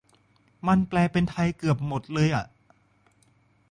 [0.67, 2.45] มันแปลเป็นไทยเกือบหมดเลยอ่ะ